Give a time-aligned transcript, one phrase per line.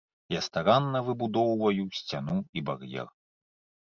[0.35, 3.07] Я старанна выбудоўваю сцяну і бар'ер.